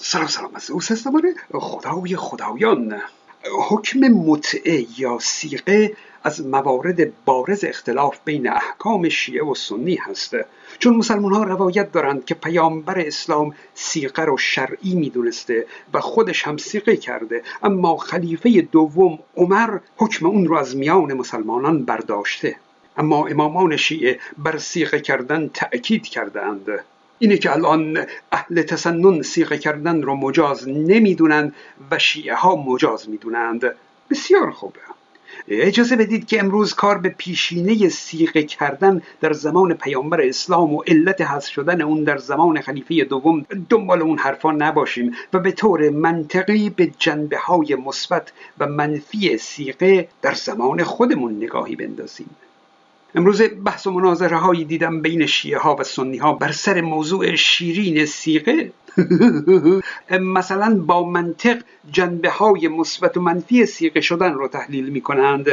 سلام 0.00 0.26
سلام. 0.26 0.50
از 0.54 0.70
او 0.70 0.80
زمانه 0.80 1.34
خدای 1.52 2.16
خدایان. 2.16 3.00
حکم 3.68 4.00
متعه 4.00 4.86
یا 4.98 5.18
سیقه 5.20 5.96
از 6.24 6.46
موارد 6.46 7.24
بارز 7.24 7.64
اختلاف 7.64 8.18
بین 8.24 8.50
احکام 8.50 9.08
شیعه 9.08 9.44
و 9.44 9.54
سنی 9.54 9.94
هست. 9.94 10.36
چون 10.78 10.96
مسلمان 10.96 11.32
ها 11.32 11.42
روایت 11.42 11.92
دارند 11.92 12.24
که 12.24 12.34
پیامبر 12.34 12.98
اسلام 12.98 13.54
سیقه 13.74 14.22
رو 14.22 14.36
شرعی 14.36 14.94
می‌دونسته 14.94 15.66
و 15.92 16.00
خودش 16.00 16.42
هم 16.46 16.56
سیقه 16.56 16.96
کرده 16.96 17.42
اما 17.62 17.96
خلیفه 17.96 18.60
دوم 18.60 19.18
عمر 19.36 19.78
حکم 19.96 20.26
اون 20.26 20.46
رو 20.46 20.56
از 20.56 20.76
میان 20.76 21.12
مسلمانان 21.12 21.84
برداشته. 21.84 22.56
اما 22.96 23.26
امامان 23.26 23.76
شیعه 23.76 24.18
بر 24.38 24.58
سیقه 24.58 25.00
کردن 25.00 25.50
تأکید 25.54 26.06
کردند 26.06 26.84
اینه 27.18 27.38
که 27.38 27.52
الان 27.52 28.06
اهل 28.32 28.62
تسنن 28.62 29.22
سیغه 29.22 29.58
کردن 29.58 30.02
رو 30.02 30.16
مجاز 30.16 30.68
نمی‌دونند 30.68 31.54
و 31.90 31.98
شیعه 31.98 32.34
ها 32.34 32.56
مجاز 32.56 33.08
می‌دونند. 33.08 33.74
بسیار 34.10 34.50
خوبه. 34.50 34.80
اجازه 35.48 35.96
بدید 35.96 36.26
که 36.26 36.40
امروز 36.40 36.74
کار 36.74 36.98
به 36.98 37.08
پیشینه 37.08 37.88
سیغه 37.88 38.42
کردن 38.42 39.02
در 39.20 39.32
زمان 39.32 39.74
پیامبر 39.74 40.20
اسلام 40.20 40.74
و 40.74 40.82
علت 40.86 41.20
حذف 41.20 41.52
شدن 41.52 41.82
اون 41.82 42.04
در 42.04 42.18
زمان 42.18 42.60
خلیفه 42.60 43.04
دوم 43.04 43.46
دنبال 43.70 44.02
اون 44.02 44.18
حرفا 44.18 44.52
نباشیم 44.52 45.12
و 45.32 45.38
به 45.38 45.52
طور 45.52 45.90
منطقی 45.90 46.70
به 46.70 46.90
جنبه 46.98 47.38
های 47.38 47.74
مثبت 47.74 48.32
و 48.58 48.66
منفی 48.66 49.38
سیغه 49.38 50.08
در 50.22 50.34
زمان 50.34 50.82
خودمون 50.82 51.36
نگاهی 51.36 51.76
بندازیم. 51.76 52.30
امروز 53.14 53.42
بحث 53.42 53.86
و 53.86 53.90
مناظره 53.90 54.36
هایی 54.36 54.64
دیدم 54.64 55.02
بین 55.02 55.26
شیعه 55.26 55.58
ها 55.58 55.76
و 55.76 55.84
سنی 55.84 56.16
ها 56.16 56.32
بر 56.32 56.52
سر 56.52 56.80
موضوع 56.80 57.34
شیرین 57.34 58.06
سیقه 58.06 58.72
مثلا 60.36 60.80
با 60.86 61.02
منطق 61.04 61.62
جنبه 61.90 62.30
های 62.30 62.68
مثبت 62.68 63.16
و 63.16 63.20
منفی 63.20 63.66
سیقه 63.66 64.00
شدن 64.00 64.34
رو 64.34 64.48
تحلیل 64.48 64.88
می 64.88 65.00
کنند 65.00 65.46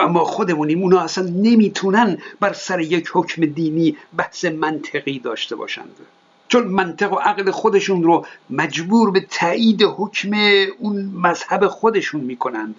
اما 0.00 0.24
خودمونیم 0.24 0.82
اونا 0.82 1.00
اصلا 1.00 1.24
نمی‌تونن 1.24 2.18
بر 2.40 2.52
سر 2.52 2.80
یک 2.80 3.10
حکم 3.12 3.46
دینی 3.46 3.96
بحث 4.16 4.44
منطقی 4.44 5.18
داشته 5.18 5.56
باشند. 5.56 5.96
چون 6.48 6.64
منطق 6.64 7.12
و 7.12 7.16
عقل 7.16 7.50
خودشون 7.50 8.02
رو 8.02 8.26
مجبور 8.50 9.10
به 9.10 9.20
تایید 9.20 9.82
حکم 9.82 10.30
اون 10.78 11.10
مذهب 11.14 11.66
خودشون 11.66 12.20
می‌کنند. 12.20 12.76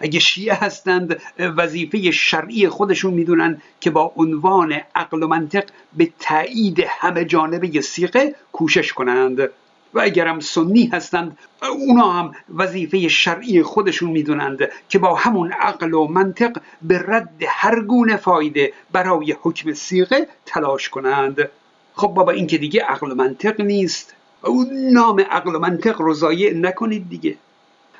اگه 0.00 0.20
شیعه 0.20 0.54
هستند 0.54 1.20
وظیفه 1.38 2.10
شرعی 2.10 2.68
خودشون 2.68 3.14
می‌دونن 3.14 3.62
که 3.80 3.90
با 3.90 4.12
عنوان 4.16 4.80
عقل 4.94 5.22
و 5.22 5.28
منطق 5.28 5.64
به 5.96 6.08
تایید 6.20 6.84
همه 6.88 7.24
جانبه 7.24 7.80
سیقه 7.80 8.34
کوشش 8.52 8.92
کنند. 8.92 9.50
و 9.94 10.00
اگرم 10.00 10.40
سنی 10.40 10.86
هستند 10.92 11.38
اونا 11.62 12.12
هم 12.12 12.32
وظیفه 12.54 13.08
شرعی 13.08 13.62
خودشون 13.62 14.10
می‌دونند 14.10 14.58
که 14.88 14.98
با 14.98 15.14
همون 15.14 15.52
عقل 15.52 15.94
و 15.94 16.06
منطق 16.06 16.56
به 16.82 17.04
رد 17.08 17.42
هر 17.48 17.80
گونه 17.80 18.16
فایده 18.16 18.72
برای 18.92 19.36
حکم 19.42 19.72
سیقه 19.72 20.28
تلاش 20.46 20.88
کنند. 20.88 21.48
خب 21.94 22.08
بابا 22.08 22.32
این 22.32 22.46
که 22.46 22.58
دیگه 22.58 22.80
عقل 22.80 23.12
و 23.12 23.14
منطق 23.14 23.60
نیست. 23.60 24.14
او 24.42 24.66
نام 24.92 25.20
عقل 25.20 25.54
و 25.54 25.58
منطق 25.58 26.00
رو 26.00 26.14
نکنید 26.54 27.08
دیگه. 27.08 27.36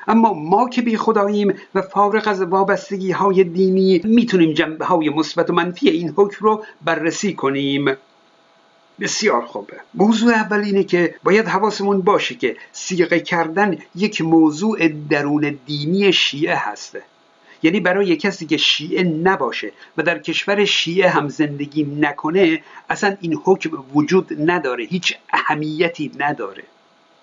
اما 0.07 0.33
ما 0.33 0.69
که 0.69 0.81
بی 0.81 0.97
خداییم 0.97 1.53
و 1.75 1.81
فارغ 1.81 2.27
از 2.27 2.41
وابستگی 2.41 3.11
های 3.11 3.43
دینی 3.43 4.01
می‌تونیم 4.03 4.53
جنبه 4.53 4.85
های 4.85 5.09
مثبت 5.09 5.49
و 5.49 5.53
منفی 5.53 5.89
این 5.89 6.13
حکم 6.17 6.45
رو 6.45 6.65
بررسی 6.85 7.33
کنیم. 7.33 7.95
بسیار 8.99 9.45
خوبه. 9.45 9.73
موضوع 9.93 10.33
اول 10.33 10.59
اینه 10.59 10.83
که 10.83 11.15
باید 11.23 11.47
حواسمون 11.47 12.01
باشه 12.01 12.35
که 12.35 12.57
سیغه 12.71 13.19
کردن 13.19 13.77
یک 13.95 14.21
موضوع 14.21 14.87
درون 14.87 15.59
دینی 15.65 16.13
شیعه 16.13 16.55
هسته. 16.55 17.03
یعنی 17.63 17.79
برای 17.79 18.15
کسی 18.15 18.45
که 18.45 18.57
شیعه 18.57 19.03
نباشه 19.03 19.71
و 19.97 20.03
در 20.03 20.19
کشور 20.19 20.65
شیعه 20.65 21.09
هم 21.09 21.29
زندگی 21.29 21.83
نکنه 21.83 22.63
اصلا 22.89 23.17
این 23.21 23.39
حکم 23.43 23.69
وجود 23.93 24.49
نداره 24.51 24.83
هیچ 24.83 25.17
اهمیتی 25.33 26.11
نداره. 26.19 26.63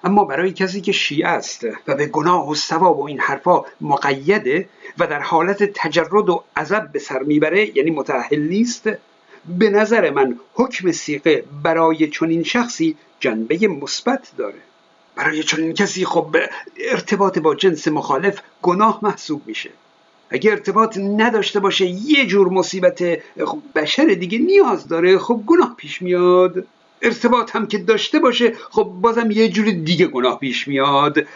اما 0.05 0.25
برای 0.25 0.53
کسی 0.53 0.81
که 0.81 0.93
شیعه 0.93 1.29
است 1.29 1.67
و 1.89 1.95
به 1.95 2.07
گناه 2.07 2.51
و 2.51 2.55
ثواب 2.55 2.99
و 2.99 3.07
این 3.07 3.21
حرفا 3.21 3.65
مقیده 3.81 4.69
و 4.99 5.07
در 5.07 5.21
حالت 5.21 5.63
تجرد 5.75 6.29
و 6.29 6.45
عذب 6.57 6.93
به 6.93 6.99
سر 6.99 7.23
می‌بره 7.23 7.77
یعنی 7.77 7.91
متأهل 7.91 8.41
نیست 8.41 8.91
به 9.59 9.71
نظر 9.71 10.11
من 10.11 10.39
حکم 10.55 10.93
سیقه 10.93 11.45
برای 11.63 12.09
چنین 12.09 12.43
شخصی 12.43 12.97
جنبه 13.21 13.69
مثبت 13.69 14.33
داره. 14.37 14.59
برای 15.17 15.43
چنین 15.43 15.75
کسی 15.75 16.05
خب 16.05 16.37
ارتباط 16.91 17.39
با 17.39 17.55
جنس 17.55 17.89
مخالف 17.89 18.41
گناه 18.63 18.99
محسوب 19.03 19.43
میشه. 19.47 19.71
اگه 20.31 20.51
ارتباط 20.51 20.99
نداشته 20.99 21.61
باشه 21.61 21.87
یه 21.87 22.27
جور 22.27 22.49
مصیبت 22.49 23.19
خب 23.47 23.59
بشر 23.75 24.05
دیگه 24.05 24.39
نیاز 24.39 24.89
داره 24.89 25.19
خب 25.19 25.43
گناه 25.47 25.75
پیش 25.77 26.03
میاد. 26.03 26.67
ارتباط 27.03 27.57
هم 27.57 27.67
که 27.67 27.79
داشته 27.79 28.19
باشه 28.19 28.53
خب 28.71 28.85
بازم 28.85 29.31
یه 29.31 29.49
جور 29.49 29.71
دیگه 29.71 30.07
گناه 30.07 30.39
پیش 30.39 30.69
میاد. 30.69 31.19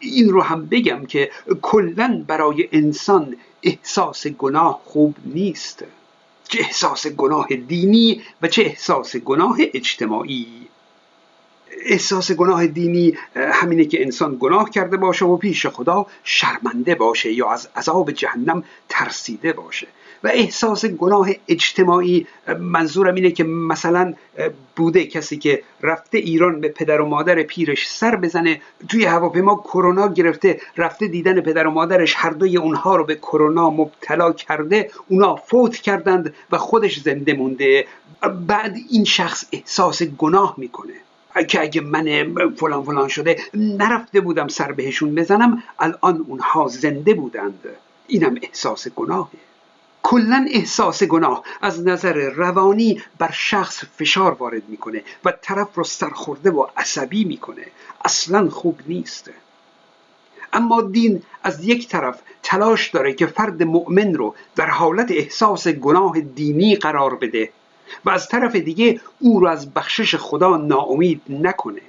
این 0.00 0.28
رو 0.28 0.42
هم 0.42 0.66
بگم 0.66 1.06
که 1.06 1.30
کلا 1.62 2.24
برای 2.26 2.68
انسان 2.72 3.36
احساس 3.62 4.26
گناه 4.26 4.80
خوب 4.84 5.14
نیست. 5.24 5.84
چه 6.48 6.60
احساس 6.60 7.06
گناه 7.06 7.46
دینی 7.68 8.22
و 8.42 8.48
چه 8.48 8.62
احساس 8.62 9.16
گناه 9.16 9.58
اجتماعی. 9.74 10.46
احساس 11.84 12.32
گناه 12.32 12.66
دینی 12.66 13.14
همینه 13.36 13.84
که 13.84 14.02
انسان 14.02 14.36
گناه 14.40 14.70
کرده 14.70 14.96
باشه 14.96 15.24
و 15.24 15.36
پیش 15.36 15.66
خدا 15.66 16.06
شرمنده 16.24 16.94
باشه 16.94 17.32
یا 17.32 17.50
از 17.50 17.68
عذاب 17.76 18.10
جهنم 18.10 18.64
ترسیده 18.88 19.52
باشه. 19.52 19.86
و 20.24 20.30
احساس 20.34 20.86
گناه 20.86 21.30
اجتماعی 21.48 22.26
منظورم 22.58 23.14
اینه 23.14 23.30
که 23.30 23.44
مثلا 23.44 24.14
بوده 24.76 25.06
کسی 25.06 25.36
که 25.36 25.62
رفته 25.82 26.18
ایران 26.18 26.60
به 26.60 26.68
پدر 26.68 27.00
و 27.00 27.06
مادر 27.06 27.42
پیرش 27.42 27.88
سر 27.88 28.16
بزنه 28.16 28.60
توی 28.88 29.04
هواپیما 29.04 29.56
کرونا 29.56 30.08
گرفته 30.08 30.60
رفته 30.76 31.08
دیدن 31.08 31.40
پدر 31.40 31.66
و 31.66 31.70
مادرش 31.70 32.14
هر 32.16 32.30
دوی 32.30 32.56
اونها 32.56 32.96
رو 32.96 33.04
به 33.04 33.14
کرونا 33.14 33.70
مبتلا 33.70 34.32
کرده 34.32 34.90
اونا 35.08 35.36
فوت 35.36 35.76
کردند 35.76 36.34
و 36.50 36.58
خودش 36.58 37.00
زنده 37.00 37.32
مونده. 37.32 37.86
بعد 38.46 38.76
این 38.90 39.04
شخص 39.04 39.44
احساس 39.52 40.02
گناه 40.02 40.54
می‌کنه. 40.58 40.94
که 41.48 41.60
اگه 41.60 41.80
من 41.80 42.34
فلان 42.56 42.84
فلان 42.84 43.08
شده 43.08 43.36
نرفته 43.54 44.20
بودم 44.20 44.48
سر 44.48 44.72
بهشون 44.72 45.14
بزنم 45.14 45.62
الان 45.78 46.24
اونها 46.28 46.68
زنده 46.68 47.14
بودند. 47.14 47.64
اینم 48.06 48.36
احساس 48.42 48.88
گناهه 48.88 49.30
کلا 50.02 50.46
احساس 50.50 51.02
گناه. 51.02 51.44
از 51.62 51.86
نظر 51.86 52.12
روانی 52.12 53.02
بر 53.18 53.30
شخص 53.32 53.84
فشار 53.96 54.32
وارد 54.32 54.68
می‌کنه 54.68 55.02
و 55.24 55.32
طرف 55.42 55.74
رو 55.74 55.84
سرخورده 55.84 56.50
و 56.50 56.66
عصبی 56.76 57.24
می‌کنه. 57.24 57.66
اصلا 58.04 58.48
خوب 58.48 58.80
نیست. 58.86 59.30
اما 60.52 60.82
دین 60.82 61.22
از 61.42 61.64
یک 61.64 61.88
طرف 61.88 62.22
تلاش 62.42 62.88
داره 62.88 63.12
که 63.12 63.26
فرد 63.26 63.62
مؤمن 63.62 64.14
رو 64.14 64.34
در 64.56 64.66
حالت 64.66 65.10
احساس 65.10 65.68
گناه 65.68 66.20
دینی 66.20 66.76
قرار 66.76 67.14
بده. 67.14 67.50
و 68.04 68.10
از 68.10 68.28
طرف 68.28 68.56
دیگه 68.56 69.00
او 69.20 69.40
رو 69.40 69.48
از 69.48 69.74
بخشش 69.74 70.14
خدا 70.14 70.56
ناامید 70.56 71.22
نکنه. 71.28 71.80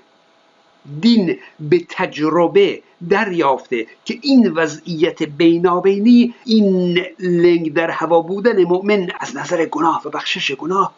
دین 1.01 1.37
به 1.59 1.85
تجربه 1.89 2.81
دریافته 3.09 3.87
که 4.05 4.19
این 4.21 4.51
وضعیت 4.51 5.23
بینابینی 5.23 6.33
این 6.45 6.99
لنگ 7.19 7.73
در 7.73 7.89
هوا 7.89 8.21
بودن 8.21 8.63
مؤمن 8.63 9.11
از 9.19 9.35
نظر 9.35 9.65
گناه 9.65 10.01
و 10.05 10.09
بخشش 10.09 10.51
گناه 10.51 10.93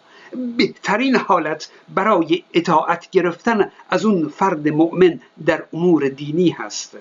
بهترین 0.57 1.15
حالت 1.15 1.69
برای 1.95 2.43
اطاعت 2.53 3.09
گرفتن 3.09 3.71
از 3.89 4.05
اون 4.05 4.27
فرد 4.27 4.67
مؤمن 4.67 5.19
در 5.45 5.63
امور 5.73 6.09
دینی 6.09 6.49
هست. 6.49 6.97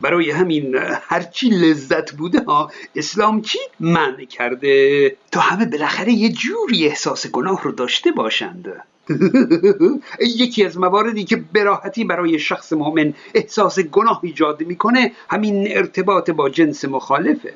برای 0.00 0.30
همین 0.30 0.76
هرچی 1.08 1.48
لذت 1.48 2.12
بوده 2.12 2.40
ها 2.40 2.70
اسلام 2.96 3.42
چی 3.42 3.58
منع 3.80 4.24
کرده؟ 4.24 5.16
تا 5.32 5.40
همه 5.40 5.66
بالاخره 5.66 6.12
یه 6.12 6.28
جوری 6.32 6.86
احساس 6.86 7.26
گناه 7.26 7.62
رو 7.62 7.72
داشته 7.72 8.12
باشند. 8.12 8.72
یکی 10.42 10.64
از 10.64 10.78
مواردی 10.78 11.24
که 11.24 11.36
براحتی 11.36 12.04
برای 12.04 12.38
شخص 12.38 12.72
مؤمن 12.72 13.14
احساس 13.34 13.78
گناه 13.78 14.20
ایجاد 14.22 14.62
می‌کنه 14.62 15.12
همین 15.28 15.76
ارتباط 15.76 16.30
با 16.30 16.48
جنس 16.48 16.84
مخالفه. 16.84 17.54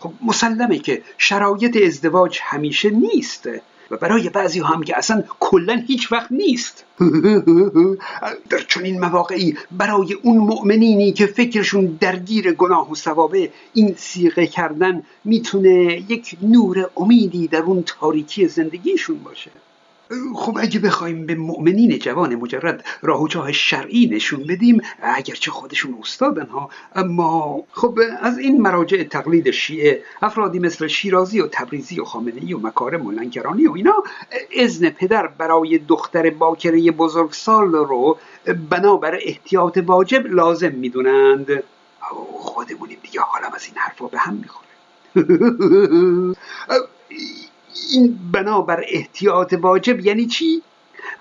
خب 0.00 0.12
مسلمه 0.26 0.78
که 0.78 1.02
شرایط 1.18 1.76
ازدواج 1.86 2.38
همیشه 2.42 2.90
نیست. 2.90 3.48
و 3.90 3.96
برای 3.96 4.28
بعضی 4.28 4.60
هم 4.60 4.82
که 4.82 4.98
اصلا 4.98 5.24
کلا 5.40 5.82
هیچ 5.86 6.12
وقت 6.12 6.32
نیست. 6.32 6.84
در 8.50 8.58
چنین 8.68 9.00
مواقعی 9.00 9.56
برای 9.70 10.12
اون 10.12 10.38
مؤمنینی 10.38 11.12
که 11.12 11.26
فکرشون 11.26 11.98
درگیر 12.00 12.52
گناه 12.52 12.92
و 12.92 12.94
ثوابه 12.94 13.50
این 13.74 13.94
سیغه 13.96 14.46
کردن 14.46 15.02
می‌تونه 15.24 16.04
یک 16.08 16.36
نور 16.42 16.90
امیدی 16.96 17.48
در 17.48 17.62
اون 17.62 17.82
تاریکی 17.86 18.48
زندگیشون 18.48 19.18
باشه. 19.18 19.50
خب 20.34 20.58
اگه 20.60 20.80
بخوایم 20.80 21.26
به 21.26 21.34
مؤمنین 21.34 21.98
جوان 21.98 22.34
مجرد 22.34 22.84
راه 23.02 23.22
و 23.22 23.28
چاه 23.28 23.52
شرعی 23.52 24.06
نشون 24.06 24.44
بدیم 24.44 24.80
اگرچه 25.02 25.50
خودشون 25.50 25.98
استادن 26.02 26.46
ها. 26.46 26.70
اما 26.94 27.62
خب 27.72 27.98
از 28.20 28.38
این 28.38 28.62
مراجع 28.62 29.02
تقلید 29.02 29.50
شیعه 29.50 30.02
افرادی 30.22 30.58
مثل 30.58 30.86
شیرازی 30.86 31.40
و 31.40 31.48
تبریزی 31.52 32.00
و 32.00 32.04
خامنه‌ای 32.04 32.54
و 32.54 32.58
مکارم 32.58 33.06
و 33.06 33.10
لنگرانی 33.10 33.66
و 33.66 33.72
اینا 33.72 33.94
اذن 34.56 34.90
پدر 34.90 35.26
برای 35.26 35.78
دختر 35.78 36.30
باکره 36.30 36.90
بزرگسال 36.90 37.72
رو 37.72 38.18
بنابر 38.70 39.18
احتیاط 39.22 39.78
واجب 39.86 40.26
لازم 40.26 40.72
می‌دونند. 40.72 41.62
خودمونیم 42.38 42.98
دیگه 43.02 43.20
حالم 43.20 43.52
از 43.54 43.64
این 43.64 43.74
حرفا 43.76 44.06
به 44.06 44.18
هم 44.18 44.34
می‌خوره. 44.34 44.68
این 47.92 48.18
بنابر 48.32 48.84
احتیاط 48.88 49.54
واجب 49.60 50.00
یعنی 50.00 50.26
چی؟ 50.26 50.62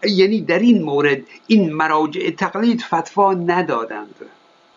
یعنی 0.03 0.41
در 0.41 0.59
این 0.59 0.83
مورد 0.83 1.21
این 1.47 1.73
مراجع 1.73 2.29
تقلید 2.29 2.81
فتوا 2.81 3.33
ندادند. 3.33 4.15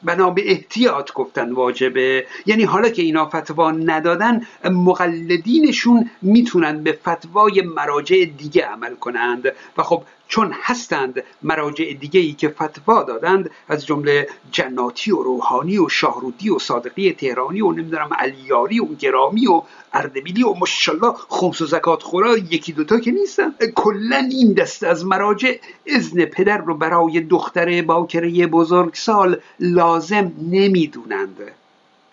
بنا 0.02 0.30
به 0.30 0.50
احتیاط 0.50 1.12
گفتن 1.12 1.52
واجبه. 1.52 2.26
یعنی 2.46 2.64
حالا 2.64 2.88
که 2.88 3.02
اینا 3.02 3.26
فتوا 3.26 3.70
ندادن 3.70 4.46
مقلدینشون 4.64 6.10
می‌تونن 6.22 6.82
به 6.82 6.92
فتوای 6.92 7.62
مراجع 7.62 8.24
دیگه 8.24 8.66
عمل 8.66 8.94
کنند. 8.94 9.52
و 9.76 9.82
خب 9.82 10.02
چون 10.30 10.54
هستند 10.62 11.22
مراجع 11.42 11.92
دیگه 11.92 12.32
که 12.32 12.48
فتوا 12.48 13.02
دادند 13.02 13.50
از 13.68 13.86
جمله 13.86 14.28
جناتی 14.52 15.12
و 15.12 15.22
روحانی 15.22 15.78
و 15.78 15.88
شاهرودی 15.88 16.50
و 16.50 16.58
صادقی 16.58 17.12
تهرانی 17.12 17.60
و 17.60 17.72
نمی‌دونم 17.72 18.10
علیاری 18.18 18.80
و 18.80 18.84
گرامی 18.84 19.46
و 19.46 19.62
اردبیلی 19.92 20.42
و 20.42 20.54
ماشاءالله 20.54 21.14
خمس 21.28 21.60
و 21.60 21.66
زکات 21.66 22.02
خورا 22.02 22.36
یکی 22.38 22.72
دوتا 22.72 23.00
که 23.00 23.10
نیستن. 23.10 23.54
کلا 23.74 24.28
این 24.30 24.52
دسته 24.52 24.86
از 24.86 25.06
مراجع 25.06 25.54
اذن 25.86 26.24
پدر 26.24 26.58
رو 26.58 26.74
برای 26.74 27.20
دختر 27.20 27.82
باکره 27.82 28.46
بزرگسال 28.46 29.40
لازم 29.60 30.32
نمی‌دونند. 30.50 31.36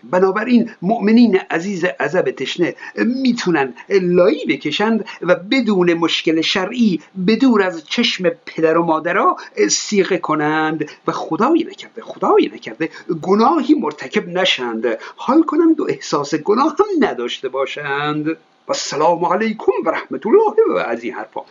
بنابراین 0.04 0.72
مؤمنین 0.82 1.40
عزیز 1.52 1.86
عذب 1.86 2.32
تشنه 2.32 2.76
می‌تونن 2.96 3.74
لایی 3.90 4.46
بکشند 4.46 5.06
و 5.22 5.36
بدون 5.36 5.94
مشکل 5.94 6.42
شرعی 6.42 7.02
بدور 7.28 7.64
از 7.64 7.84
چشم 7.88 8.30
پدر 8.30 8.78
و 8.78 8.84
مادرها 8.84 9.38
سیغه 9.70 10.18
کنند 10.18 10.90
و 11.08 11.12
خدایی 11.12 11.64
نکرده 11.64 12.02
خدایی 12.02 12.52
نکرده 12.56 12.90
گناهی 13.22 13.74
مرتکب 13.74 14.28
نشند. 14.28 14.86
حال 15.16 15.44
کنند 15.44 15.80
و 15.80 15.88
احساس 15.90 16.36
گناه 16.36 16.76
هم 16.80 17.08
نداشته 17.08 17.50
باشند. 17.50 18.38
و 18.70 18.74
سلام 18.74 19.26
علیکم 19.26 19.72
و 19.86 19.90
رحمت 19.90 20.28
الله 20.28 20.54
و 20.70 20.78
از 20.78 21.04
این 21.04 21.14
حرفا. 21.14 21.42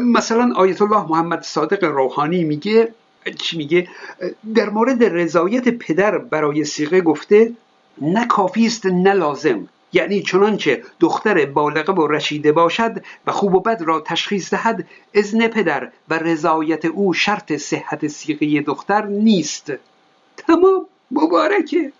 مثلا 0.00 0.52
آیت 0.56 0.82
الله 0.82 1.06
محمد 1.10 1.42
صادق 1.42 1.84
روحانی 1.84 2.44
میگه 2.44 2.94
چی 3.38 3.56
میگه؟ 3.56 3.88
در 4.54 4.70
مورد 4.70 5.04
رضایت 5.04 5.68
پدر 5.68 6.18
برای 6.18 6.64
سیغه 6.64 7.00
گفته 7.00 7.52
نه 8.00 8.26
کافی 8.26 8.66
است 8.66 8.86
نه 8.86 9.12
لازم. 9.12 9.68
یعنی 9.92 10.22
چنانچه 10.22 10.82
دختر 11.00 11.46
بالغه 11.46 11.92
و 11.92 12.06
رشیده 12.06 12.52
باشد 12.52 13.02
و 13.26 13.32
خوب 13.32 13.54
و 13.54 13.60
بد 13.60 13.82
را 13.82 14.00
تشخیص 14.00 14.50
دهد 14.50 14.86
اذن 15.14 15.48
پدر 15.48 15.92
و 16.08 16.18
رضایت 16.18 16.84
او 16.84 17.14
شرط 17.14 17.52
صحت 17.52 18.06
سیغه 18.06 18.60
دختر 18.60 19.06
نیست. 19.06 19.72
تمام. 20.36 20.86
مبارکه. 21.10 21.92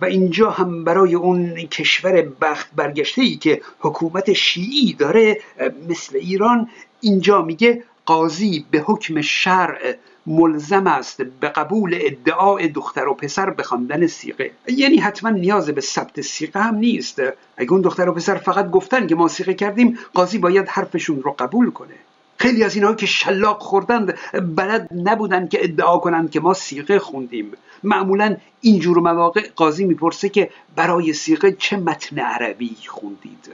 و 0.00 0.04
اینجا 0.04 0.50
هم 0.50 0.84
برای 0.84 1.14
اون 1.14 1.54
کشور 1.54 2.22
بخت 2.22 2.70
برگشته 2.76 3.22
ای 3.22 3.36
که 3.36 3.62
حکومت 3.80 4.32
شیعی 4.32 4.92
داره 4.92 5.40
مثل 5.88 6.16
ایران 6.16 6.68
اینجا 7.00 7.42
میگه 7.42 7.84
قاضی 8.06 8.66
به 8.70 8.78
حکم 8.78 9.20
شرع 9.20 9.94
ملزم 10.26 10.86
است 10.86 11.22
به 11.22 11.48
قبول 11.48 11.98
ادعای 12.00 12.68
دختر 12.68 13.08
و 13.08 13.14
پسر 13.14 13.50
به 13.50 13.62
خواندن 13.62 14.06
سیغه. 14.06 14.50
یعنی 14.68 14.96
حتما 14.96 15.30
نیاز 15.30 15.70
به 15.70 15.80
ثبت 15.80 16.20
سیغه 16.20 16.60
هم 16.60 16.74
نیست. 16.74 17.22
اگه 17.56 17.72
اون 17.72 17.80
دختر 17.80 18.08
و 18.08 18.12
پسر 18.14 18.34
فقط 18.34 18.70
گفتن 18.70 19.06
که 19.06 19.14
ما 19.14 19.28
سیغه 19.28 19.54
کردیم 19.54 19.98
قاضی 20.14 20.38
باید 20.38 20.68
حرفشون 20.68 21.22
رو 21.22 21.34
قبول 21.38 21.70
کنه. 21.70 21.94
خیلی 22.38 22.64
از 22.64 22.74
اینها 22.74 22.94
که 22.94 23.06
شلاق 23.06 23.60
خوردند 23.60 24.18
بلد 24.56 24.88
نبودند 24.94 25.48
که 25.48 25.64
ادعا 25.64 25.98
کنند 25.98 26.30
که 26.30 26.40
ما 26.40 26.54
سیغه 26.54 26.98
خوندیم. 26.98 27.52
معمولا 27.84 28.36
اینجور 28.60 28.98
مواقع 28.98 29.48
قاضی 29.56 29.84
می‌پرسه 29.84 30.28
که 30.28 30.50
برای 30.76 31.12
سیغه 31.12 31.52
چه 31.52 31.76
متن 31.76 32.18
عربی 32.18 32.76
خوندید؟ 32.86 33.48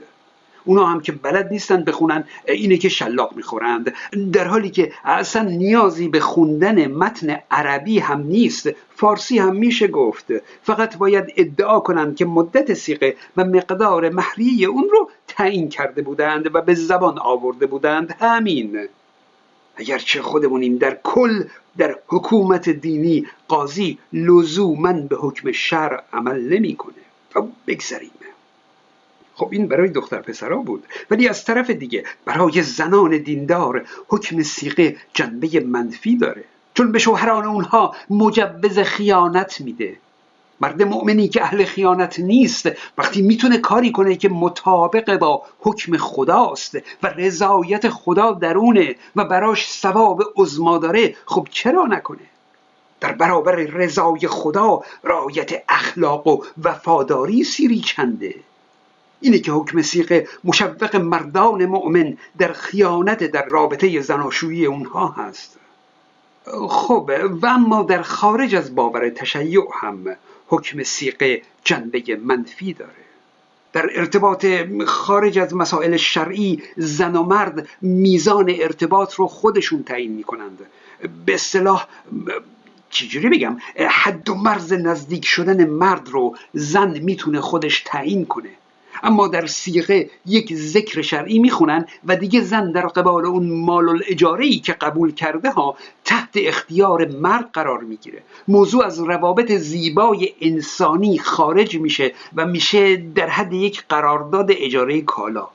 اونا 0.69 0.85
هم 0.85 1.01
که 1.01 1.11
بلد 1.11 1.51
نیستن 1.51 1.83
بخونن 1.83 2.23
اینه 2.47 2.77
که 2.77 2.89
شلاق 2.89 3.35
می‌خورند. 3.35 3.93
در 4.33 4.47
حالی 4.47 4.69
که 4.69 4.91
اصلا 5.05 5.41
نیازی 5.43 6.07
به 6.07 6.19
خوندن 6.19 6.87
متن 6.91 7.37
عربی 7.51 7.99
هم 7.99 8.21
نیست 8.21 8.69
فارسی 8.95 9.39
هم 9.39 9.55
میشه 9.55 9.87
گفت. 9.87 10.25
فقط 10.63 10.97
باید 10.97 11.33
ادعا 11.37 11.79
کنند 11.79 12.15
که 12.15 12.25
مدت 12.25 12.73
سیقه 12.73 13.15
و 13.37 13.45
مقدار 13.45 14.09
محریه 14.09 14.67
اون 14.67 14.89
رو 14.91 15.09
تعیین 15.27 15.69
کرده 15.69 16.01
بودند 16.01 16.55
و 16.55 16.61
به 16.61 16.73
زبان 16.73 17.19
آورده 17.19 17.65
بودند. 17.65 18.15
همین. 18.19 18.87
اگرچه 19.75 20.21
خودمونیم 20.21 20.77
در 20.77 20.97
کل 21.03 21.43
در 21.77 21.95
حکومت 22.07 22.69
دینی 22.69 23.27
قاضی 23.47 23.97
لزوما 24.13 24.93
به 24.93 25.15
حکم 25.15 25.51
شرع 25.51 26.03
عمل 26.13 26.53
نمی‌کنه. 26.53 26.93
خب 27.33 27.47
بگذریم 27.67 28.11
خب 29.39 29.47
این 29.51 29.67
برای 29.67 29.89
دختر 29.89 30.21
پسرا 30.21 30.57
بود. 30.57 30.83
ولی 31.11 31.27
از 31.27 31.45
طرف 31.45 31.69
دیگه 31.69 32.03
برای 32.25 32.61
زنان 32.61 33.17
دیندار 33.17 33.85
حکم 34.07 34.43
سیقه 34.43 34.95
جنبه 35.13 35.59
منفی 35.59 36.17
داره. 36.17 36.43
چون 36.73 36.91
به 36.91 36.99
شوهران 36.99 37.45
اونها 37.45 37.95
مجوز 38.09 38.79
خیانت 38.79 39.61
میده. 39.61 39.97
مرد 40.61 40.83
مؤمنی 40.83 41.27
که 41.27 41.43
اهل 41.43 41.65
خیانت 41.65 42.19
نیست 42.19 42.69
وقتی 42.97 43.21
می‌تونه 43.21 43.57
کاری 43.57 43.91
کنه 43.91 44.15
که 44.15 44.29
مطابق 44.29 45.17
با 45.17 45.43
حکم 45.59 45.97
خداست 45.97 46.77
و 47.03 47.07
رضایت 47.07 47.89
خدا 47.89 48.31
درونه 48.31 48.95
و 49.15 49.25
براش 49.25 49.69
ثواب 49.69 50.23
عظما 50.37 50.77
داره 50.77 51.15
خب 51.25 51.47
چرا 51.51 51.83
نکنه؟ 51.83 52.27
در 52.99 53.11
برابر 53.11 53.55
رضای 53.55 54.27
خدا 54.27 54.81
رایت 55.03 55.63
اخلاق 55.69 56.27
و 56.27 56.43
وفاداری 56.63 57.43
سیری 57.43 57.79
چنده؟ 57.79 58.35
اینه 59.21 59.39
که 59.39 59.51
حکم 59.51 59.81
سیقه 59.81 60.27
مشوق 60.43 60.95
مردان 60.95 61.65
مؤمن 61.65 62.17
در 62.37 62.53
خیانت 62.53 63.23
در 63.23 63.45
رابطه 63.45 64.01
زناشویی 64.01 64.65
اونها 64.65 65.07
هست. 65.07 65.59
خب 66.69 67.11
و 67.41 67.45
اما 67.45 67.83
در 67.83 68.01
خارج 68.01 68.55
از 68.55 68.75
باور 68.75 69.09
تشیع 69.09 69.63
هم 69.81 70.15
حکم 70.47 70.83
سیقه 70.83 71.41
جنبه 71.63 72.19
منفی 72.23 72.73
داره. 72.73 72.91
در 73.73 73.89
ارتباط 73.93 74.45
خارج 74.85 75.39
از 75.39 75.55
مسائل 75.55 75.97
شرعی 75.97 76.63
زن 76.77 77.15
و 77.15 77.23
مرد 77.23 77.67
میزان 77.81 78.55
ارتباط 78.59 79.13
رو 79.13 79.27
خودشون 79.27 79.83
تعیین 79.83 80.11
می‌کنند. 80.11 80.59
به 81.25 81.33
اصطلاح 81.33 81.87
چجوری 82.89 83.29
بگم 83.29 83.57
حد 83.89 84.29
و 84.29 84.35
مرز 84.35 84.73
نزدیک 84.73 85.25
شدن 85.25 85.65
مرد 85.65 86.09
رو 86.09 86.35
زن 86.53 86.99
می‌تونه 86.99 87.41
خودش 87.41 87.83
تعیین 87.85 88.25
کنه. 88.25 88.49
اما 89.03 89.27
در 89.27 89.45
سیغه 89.45 90.09
یک 90.25 90.55
ذکر 90.55 91.01
شرعی 91.01 91.39
می‌خونن 91.39 91.85
و 92.05 92.15
دیگه 92.15 92.41
زن 92.41 92.71
در 92.71 92.87
قبال 92.87 93.25
اون 93.25 93.49
مال 93.49 93.89
الاجاره 93.89 94.45
ای 94.45 94.59
که 94.59 94.73
قبول 94.73 95.13
کرده 95.13 95.51
ها 95.51 95.77
تحت 96.05 96.29
اختیار 96.35 97.07
مرد 97.07 97.49
قرار 97.53 97.79
می‌گیره. 97.79 98.23
موضوع 98.47 98.85
از 98.85 98.99
روابط 98.99 99.51
زیبای 99.51 100.33
انسانی 100.41 101.17
خارج 101.17 101.77
میشه 101.77 102.13
و 102.35 102.45
میشه 102.45 102.95
در 102.95 103.29
حد 103.29 103.53
یک 103.53 103.83
قرارداد 103.89 104.51
اجاره 104.51 105.01
کالا. 105.01 105.47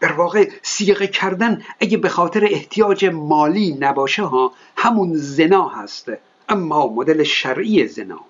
در 0.00 0.12
واقع 0.12 0.48
سیغه 0.62 1.06
کردن 1.06 1.62
اگه 1.80 1.96
به 1.96 2.08
خاطر 2.08 2.44
احتیاج 2.44 3.04
مالی 3.04 3.76
نباشه 3.80 4.22
ها 4.22 4.52
همون 4.76 5.14
زنا 5.14 5.68
هست. 5.68 6.08
اما 6.48 6.86
مدل 6.86 7.22
شرعی 7.22 7.88
زنا. 7.88 8.29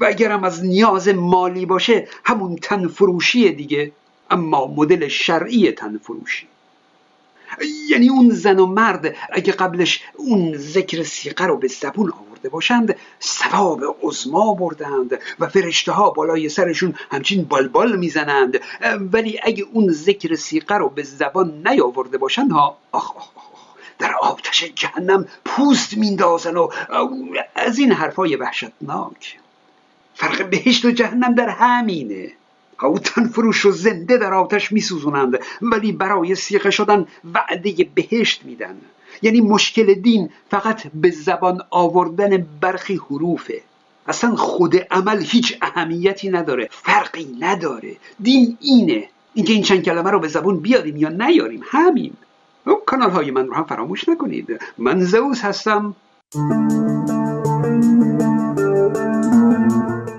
و 0.00 0.04
اگرم 0.04 0.44
از 0.44 0.64
نیاز 0.64 1.08
مالی 1.08 1.66
باشه 1.66 2.08
همون 2.24 2.56
تنفروشی 2.56 3.52
دیگه 3.52 3.92
اما 4.30 4.66
مدل 4.66 5.08
شرعی 5.08 5.72
تنفروشی. 5.72 6.46
یعنی 7.88 8.08
اون 8.08 8.30
زن 8.30 8.58
و 8.58 8.66
مرد 8.66 9.14
اگه 9.32 9.52
قبلش 9.52 10.02
اون 10.16 10.56
ذکر 10.56 11.02
سیقه 11.02 11.44
رو 11.44 11.56
به 11.56 11.68
زبون 11.68 12.12
آورده 12.12 12.48
باشند 12.48 12.96
ثواب 13.22 13.96
عظما 14.02 14.54
بردند 14.54 15.18
و 15.38 15.48
فرشته 15.48 15.92
ها 15.92 16.10
بالای 16.10 16.48
سرشون 16.48 16.94
همچین 17.10 17.44
بالبال 17.44 17.98
می‌زنند. 17.98 18.60
ولی 19.12 19.40
اگه 19.42 19.66
اون 19.72 19.92
ذکر 19.92 20.34
سیقه 20.34 20.74
رو 20.74 20.88
به 20.88 21.02
زبان 21.02 21.68
نیاورده 21.68 22.18
باشند 22.18 22.52
ها 22.52 22.76
آخ 22.92 23.16
آخ 23.16 23.28
در 23.98 24.14
آتش 24.22 24.64
جهنم 24.74 25.26
پوست 25.44 25.96
میندازن 25.96 26.56
و 26.56 26.68
از 27.54 27.78
این 27.78 27.92
حرفای 27.92 28.36
وحشتناک. 28.36 29.38
فرق 30.14 30.50
بهشت 30.50 30.84
و 30.84 30.90
جهنم 30.90 31.34
در 31.34 31.48
همینه. 31.48 32.32
تن 33.04 33.28
فروش 33.28 33.58
رو 33.58 33.70
زنده 33.70 34.16
در 34.16 34.34
آتش 34.34 34.72
میسوزونند 34.72 35.38
ولی 35.62 35.92
برای 35.92 36.34
سیغه 36.34 36.70
شدن 36.70 37.06
وعده 37.34 37.88
بهشت 37.94 38.44
میدن. 38.44 38.76
یعنی 39.22 39.40
مشکل 39.40 39.94
دین 39.94 40.30
فقط 40.50 40.86
به 40.94 41.10
زبان 41.10 41.60
آوردن 41.70 42.46
برخی 42.60 42.96
حروفه. 42.96 43.62
اصلا 44.06 44.36
خود 44.36 44.76
عمل 44.76 45.22
هیچ 45.22 45.58
اهمیتی 45.62 46.30
نداره 46.30 46.68
فرقی 46.70 47.36
نداره. 47.40 47.96
دین 48.20 48.58
اینه. 48.60 49.08
اینکه 49.34 49.52
این 49.52 49.62
چند 49.62 49.82
کلمه 49.82 50.10
رو 50.10 50.20
به 50.20 50.28
زبون 50.28 50.60
بیاریم 50.60 50.96
یا 50.96 51.08
نیاریم 51.08 51.62
همین. 51.70 52.12
کانال 52.86 53.10
های 53.10 53.30
من 53.30 53.46
رو 53.46 53.54
هم 53.54 53.64
فراموش 53.64 54.08
نکنید. 54.08 54.60
من 54.78 55.00
زوز 55.00 55.40
هستم. 55.40 55.96